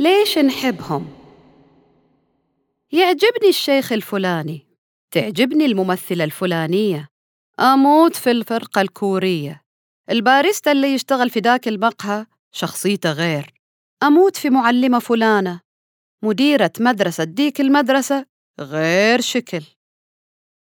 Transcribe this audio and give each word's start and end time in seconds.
ليش 0.00 0.38
نحبهم؟ 0.38 1.08
يعجبني 2.92 3.48
الشيخ 3.48 3.92
الفلاني. 3.92 4.66
تعجبني 5.10 5.66
الممثلة 5.66 6.24
الفلانية. 6.24 7.08
أموت 7.60 8.16
في 8.16 8.30
الفرقة 8.30 8.80
الكورية. 8.80 9.62
الباريستا 10.10 10.72
اللي 10.72 10.94
يشتغل 10.94 11.30
في 11.30 11.40
ذاك 11.40 11.68
المقهى 11.68 12.26
شخصيته 12.52 13.12
غير. 13.12 13.54
أموت 14.02 14.36
في 14.36 14.50
معلمة 14.50 14.98
فلانة. 14.98 15.60
مديرة 16.22 16.72
مدرسة 16.80 17.24
ديك 17.24 17.60
المدرسة 17.60 18.26
غير 18.60 19.20
شكل. 19.20 19.62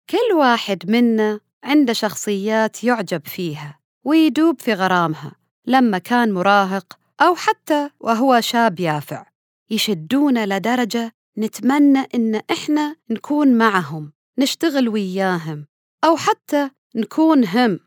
كل 0.10 0.36
واحد 0.36 0.92
منا 0.92 1.40
عنده 1.64 1.94
شخصيات 1.94 2.84
يعجب 2.84 3.28
فيها 3.28 3.80
ويدوب 4.04 4.62
في 4.62 4.74
غرامها 4.74 5.32
لما 5.66 5.98
كان 5.98 6.32
مراهق 6.34 7.00
أو 7.22 7.36
حتى 7.36 7.90
وهو 8.00 8.42
شاب 8.42 8.80
يافع. 8.80 9.29
يشدونا 9.72 10.58
لدرجة 10.58 11.12
نتمنى 11.38 12.00
إن 12.16 12.42
إحنا 12.52 12.96
نكون 13.10 13.58
معهم 13.58 14.12
نشتغل 14.40 14.90
وياهم 14.90 15.66
أو 16.04 16.18
حتى 16.18 16.70
نكون 16.96 17.46
هم 17.46 17.80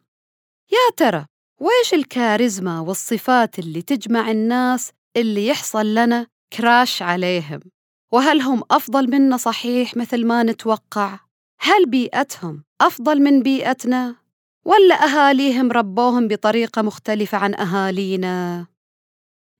يا 0.73 0.97
ترى 0.97 1.27
ويش 1.61 1.95
الكاريزما 1.95 2.81
والصفات 2.81 3.59
اللي 3.59 3.83
تجمع 3.83 4.31
الناس 4.31 4.93
اللي 5.17 5.47
يحصل 5.47 5.95
لنا 5.95 6.27
كراش 6.53 7.03
عليهم 7.03 7.61
وهل 8.13 8.41
هم 8.41 8.63
أفضل 8.71 9.11
منا 9.11 9.37
صحيح 9.37 9.97
مثل 9.97 10.27
ما 10.27 10.43
نتوقع؟ 10.43 11.19
هل 11.61 11.87
بيئتهم 11.87 12.65
أفضل 12.81 13.23
من 13.23 13.43
بيئتنا؟ 13.43 14.17
ولا 14.65 15.05
أهاليهم 15.05 15.73
ربوهم 15.73 16.29
بطريقة 16.29 16.83
مختلفة 16.83 17.39
عن 17.39 17.55
أهالينا؟ 17.55 18.67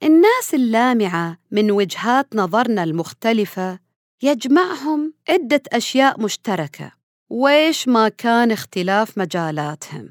الناس 0.03 0.55
اللامعة 0.55 1.39
من 1.51 1.71
وجهات 1.71 2.37
نظرنا 2.37 2.85
المختلفة 2.85 3.79
يجمعهم 4.23 5.15
عدة 5.29 5.63
أشياء 5.73 6.21
مشتركة. 6.21 6.93
ويش 7.31 7.89
ما 7.89 8.09
كان 8.09 8.51
اختلاف 8.51 9.19
مجالاتهم؟ 9.19 10.11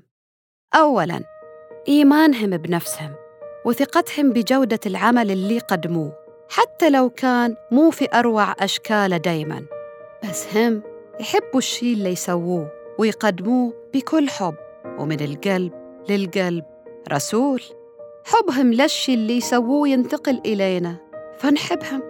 أولاً 0.75 1.23
إيمانهم 1.87 2.49
بنفسهم 2.49 3.15
وثقتهم 3.65 4.29
بجودة 4.29 4.79
العمل 4.85 5.31
اللي 5.31 5.59
قدموه 5.59 6.13
حتى 6.49 6.89
لو 6.89 7.09
كان 7.09 7.55
مو 7.71 7.91
في 7.91 8.07
أروع 8.13 8.55
أشكاله 8.59 9.17
دايماً. 9.17 9.65
بس 10.29 10.57
هم 10.57 10.81
يحبوا 11.19 11.59
الشي 11.59 11.93
اللي 11.93 12.09
يسووه 12.09 12.71
ويقدموه 12.99 13.73
بكل 13.93 14.29
حب 14.29 14.55
ومن 14.97 15.21
القلب 15.21 15.73
للقلب. 16.09 16.65
رسول 17.11 17.61
حبهم 18.25 18.73
للشي 18.73 19.13
اللي 19.13 19.37
يسووه 19.37 19.89
ينتقل 19.89 20.41
إلينا. 20.45 20.97
فنحبهم 21.39 22.01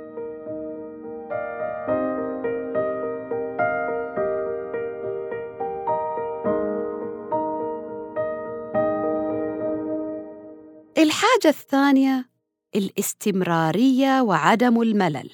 الحاجة 10.98 11.48
الثانية 11.48 12.30
الاستمرارية 12.76 14.22
وعدم 14.22 14.82
الملل. 14.82 15.30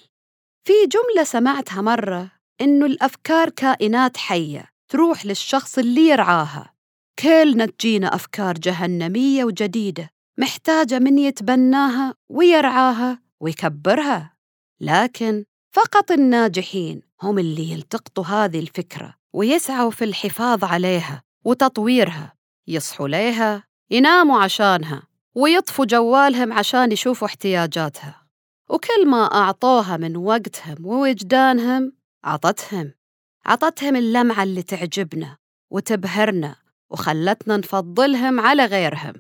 في 0.65 0.73
جملة 0.73 1.23
سمعتها 1.23 1.81
مرة 1.81 2.31
إنه 2.61 2.85
الأفكار 2.85 3.49
كائنات 3.49 4.17
حية 4.17 4.65
تروح 4.87 5.25
للشخص 5.25 5.77
اللي 5.77 6.07
يرعاها. 6.07 6.73
كلنا 7.19 7.65
تجينا 7.65 8.15
أفكار 8.15 8.53
جهنمية 8.53 9.43
وجديدة. 9.43 10.09
محتاجة 10.37 10.99
من 10.99 11.19
يتبناها 11.19 12.13
ويرعاها 12.29 13.21
ويكبرها 13.39 14.33
لكن 14.79 15.45
فقط 15.71 16.11
الناجحين 16.11 17.01
هم 17.21 17.39
اللي 17.39 17.71
يلتقطوا 17.71 18.23
هذه 18.25 18.59
الفكرة 18.59 19.13
ويسعوا 19.33 19.91
في 19.91 20.03
الحفاظ 20.03 20.63
عليها 20.63 21.23
وتطويرها 21.45 22.33
يصحوا 22.67 23.07
ليها 23.07 23.63
يناموا 23.91 24.39
عشانها 24.39 25.03
ويطفوا 25.35 25.85
جوالهم 25.85 26.53
عشان 26.53 26.91
يشوفوا 26.91 27.27
احتياجاتها. 27.27 28.27
وكل 28.69 29.07
ما 29.07 29.23
أعطوها 29.23 29.97
من 29.97 30.17
وقتهم 30.17 30.85
ووجدانهم 30.85 31.91
عطتهم 32.23 32.93
عطتهم 33.45 33.95
اللمعة 33.95 34.43
اللي 34.43 34.63
تعجبنا 34.63 35.37
وتبهرنا 35.71 36.55
وخلتنا 36.89 37.57
نفضلهم 37.57 38.39
على 38.39 38.65
غيرهم. 38.65 39.13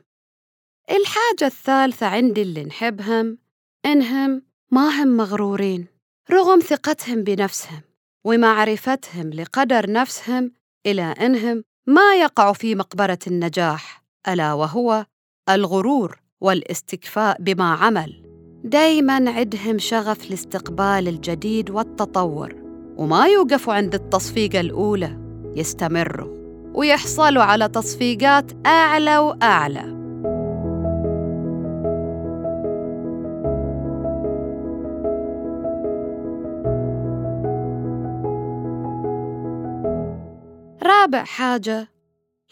الحاجة 0.89 1.45
الثالثة 1.45 2.05
عندي 2.05 2.41
اللي 2.41 2.63
نحبهم 2.63 3.37
إنهم 3.85 4.41
ما 4.71 5.03
هم 5.03 5.17
مغرورين 5.17 5.85
رغم 6.31 6.59
ثقتهم 6.59 7.23
بنفسهم 7.23 7.81
ومعرفتهم 8.25 9.29
لقدر 9.29 9.91
نفسهم 9.91 10.51
إلى 10.85 11.01
إنهم 11.01 11.63
ما 11.87 12.15
يقعوا 12.15 12.53
في 12.53 12.75
مقبرة 12.75 13.19
النجاح 13.27 14.03
ألا 14.27 14.53
وهو 14.53 15.05
الغرور 15.49 16.19
والاستكفاء 16.41 17.37
بما 17.41 17.73
عمل. 17.73 18.23
دايما 18.63 19.31
عندهم 19.31 19.79
شغف 19.79 20.29
لاستقبال 20.29 21.07
الجديد 21.07 21.69
والتطور 21.69 22.55
وما 22.97 23.25
يوقفوا 23.25 23.73
عند 23.73 23.95
التصفيقة 23.95 24.59
الأولى 24.59 25.17
يستمروا 25.55 26.37
ويحصلوا 26.73 27.43
على 27.43 27.67
تصفيقات 27.67 28.51
أعلى 28.65 29.17
وأعلى. 29.17 29.96
رابع 41.07 41.23
حاجة؟ 41.23 41.87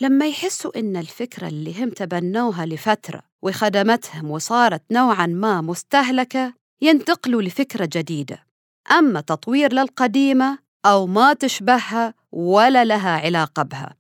لما 0.02 0.28
يحسوا 0.28 0.80
إن 0.80 0.98
الفكرة 0.98 1.48
اللي 1.48 1.84
هم 1.84 1.90
تبنوها 1.90 2.66
لفترة 2.66 3.22
وخدمتهم 3.42 4.32
وصارت 4.32 4.84
نوعاً 4.92 5.28
ما 5.28 5.62
مستهلكة 5.62 6.54
ينتقلوا 6.82 7.42
لفكرة 7.42 7.90
جديدة. 7.94 8.46
أما 8.92 9.22
تطوير 9.22 9.74
للقديمة 9.74 10.60
أو 10.86 11.08
ما 11.08 11.34
تشبهها 11.34 12.14
ولا 12.32 12.86
لها 12.86 13.20
علاقة 13.20 13.64
بها. 13.64 13.96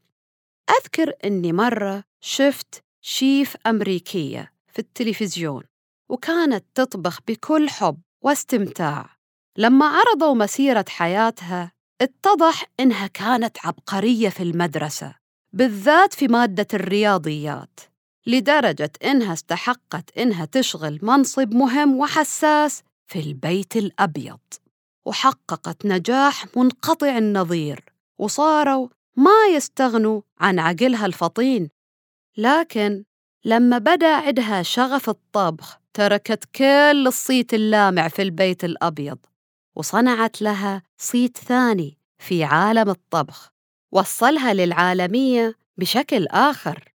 أذكر 0.69 1.13
إني 1.25 1.53
مرة 1.53 2.03
شفت 2.21 2.83
شيف 3.01 3.57
أمريكية 3.67 4.51
في 4.73 4.79
التلفزيون 4.79 5.63
وكانت 6.09 6.65
تطبخ 6.75 7.19
بكل 7.27 7.69
حب 7.69 7.97
واستمتاع. 8.21 9.09
لما 9.57 9.85
عرضوا 9.85 10.35
مسيرة 10.35 10.85
حياتها 10.89 11.71
اتضح 12.01 12.63
إنها 12.79 13.07
كانت 13.07 13.57
عبقرية 13.65 14.29
في 14.29 14.43
المدرسة 14.43 15.15
بالذات 15.53 16.13
في 16.13 16.27
مادة 16.27 16.67
الرياضيات 16.73 17.79
لدرجة 18.27 18.91
إنها 19.03 19.33
استحقت 19.33 20.17
إنها 20.17 20.45
تشغل 20.45 20.99
منصب 21.01 21.53
مهم 21.53 21.95
وحساس 21.95 22.83
في 23.07 23.19
البيت 23.19 23.75
الأبيض. 23.75 24.39
وحققت 25.05 25.85
نجاح 25.85 26.45
منقطع 26.57 27.17
النظير 27.17 27.85
وصاروا 28.17 28.87
ما 29.15 29.45
يستغنوا 29.55 30.21
عن 30.39 30.59
عقلها 30.59 31.05
الفطين. 31.05 31.69
لكن 32.37 33.03
لما 33.45 33.77
بدأ 33.77 34.15
عندها 34.15 34.63
شغف 34.63 35.09
الطبخ 35.09 35.79
تركت 35.93 36.45
كل 36.55 37.07
الصيت 37.07 37.53
اللامع 37.53 38.07
في 38.07 38.21
البيت 38.21 38.63
الأبيض. 38.63 39.17
وصنعت 39.75 40.41
لها 40.41 40.83
صيت 40.97 41.37
ثاني 41.37 41.97
في 42.17 42.43
عالم 42.43 42.89
الطبخ 42.89 43.51
وصلها 43.91 44.53
للعالمية 44.53 45.55
بشكل 45.77 46.27
آخر. 46.27 46.93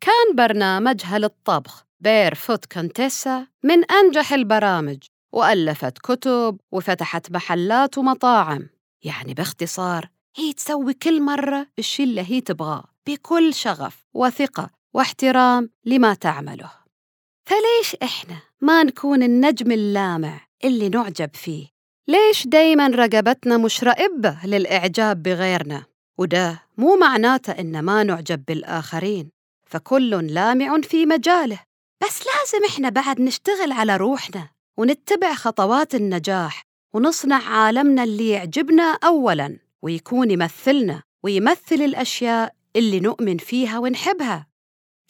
كان 0.00 0.36
برنامجها 0.36 1.18
للطبخ 1.18 1.86
Barefoot 2.00 2.66
Contessa 2.66 3.46
من 3.62 3.84
أنجح 3.84 4.32
البرامج 4.32 4.98
وألفت 5.32 5.98
كتب 5.98 6.60
وفتحت 6.72 7.32
محلات 7.32 7.98
ومطاعم. 7.98 8.68
يعني 9.02 9.34
باختصار 9.34 10.10
هي 10.36 10.52
تسوي 10.52 10.94
كل 10.94 11.22
مرة 11.22 11.66
الشي 11.78 12.04
اللي 12.04 12.30
هي 12.30 12.40
تبغاه 12.40 12.84
بكل 13.06 13.54
شغف 13.54 14.06
وثقة 14.14 14.70
واحترام 14.94 15.70
لما 15.84 16.14
تعمله. 16.14 16.70
فليش 17.48 17.96
إحنا 18.02 18.36
ما 18.60 18.82
نكون 18.82 19.22
النجم 19.22 19.72
اللامع 19.72 20.40
اللي 20.64 20.88
نعجب 20.88 21.34
فيه؟ 21.34 21.75
ليش 22.08 22.46
دايما 22.46 22.86
رقبتنا 22.86 23.56
مش 23.56 23.84
رائبة 23.84 24.38
للإعجاب 24.44 25.22
بغيرنا؟ 25.22 25.84
وده 26.18 26.62
مو 26.76 26.96
معناته 26.96 27.52
إن 27.52 27.82
ما 27.82 28.02
نعجب 28.02 28.44
بالآخرين 28.44 29.30
فكل 29.70 30.10
لامع 30.10 30.80
في 30.80 31.06
مجاله. 31.06 31.60
بس 32.02 32.20
لازم 32.26 32.64
إحنا 32.68 32.88
بعد 32.88 33.20
نشتغل 33.20 33.72
على 33.72 33.96
روحنا 33.96 34.48
ونتبع 34.78 35.34
خطوات 35.34 35.94
النجاح 35.94 36.62
ونصنع 36.94 37.42
عالمنا 37.42 38.04
اللي 38.04 38.30
يعجبنا 38.30 38.98
أولاً 39.04 39.58
ويكون 39.82 40.30
يمثلنا 40.30 41.02
ويمثل 41.24 41.74
الأشياء 41.74 42.54
اللي 42.76 43.00
نؤمن 43.00 43.38
فيها 43.38 43.78
ونحبها. 43.78 44.46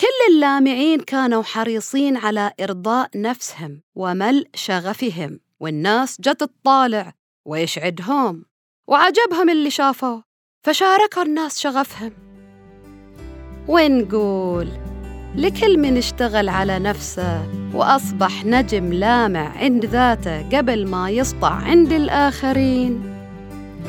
كل 0.01 0.35
اللامعين 0.35 1.01
كانوا 1.01 1.43
حريصين 1.43 2.17
على 2.17 2.53
إرضاء 2.61 3.11
نفسهم 3.17 3.83
وملء 3.95 4.49
شغفهم. 4.55 5.41
والناس 5.61 6.21
جت 6.21 6.41
تطالع 6.41 7.13
ويشعدهم 7.47 8.45
وعجبهم 8.89 9.51
اللي 9.51 9.71
شافوه 9.71 10.23
فشاركوا 10.67 11.23
الناس 11.23 11.61
شغفهم. 11.61 12.13
ونقول 13.69 14.69
لكل 15.35 15.79
من 15.79 15.97
اشتغل 15.97 16.49
على 16.49 16.79
نفسه 16.79 17.53
وأصبح 17.75 18.45
نجم 18.45 18.93
لامع 18.93 19.59
عند 19.59 19.85
ذاته 19.85 20.59
قبل 20.59 20.87
ما 20.87 21.11
يسطع 21.11 21.51
عند 21.51 21.93
الآخرين. 21.93 23.17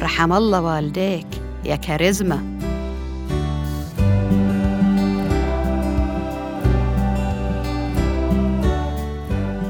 رحم 0.02 0.34
الله 0.34 0.62
والديك 0.62 1.28
يا 1.66 1.76
كاريزما. 1.76 2.57